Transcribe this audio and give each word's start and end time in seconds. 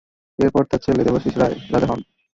এরপর 0.39 0.63
তার 0.69 0.81
ছেলে 0.85 1.01
দেবাশীষ 1.05 1.35
রায় 1.37 1.57
রাজা 1.73 1.87
হন। 1.91 1.99